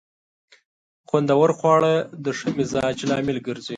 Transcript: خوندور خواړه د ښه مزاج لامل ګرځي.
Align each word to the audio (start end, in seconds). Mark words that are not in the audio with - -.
خوندور 1.09 1.49
خواړه 1.57 1.93
د 2.23 2.25
ښه 2.37 2.49
مزاج 2.57 2.97
لامل 3.09 3.37
ګرځي. 3.47 3.69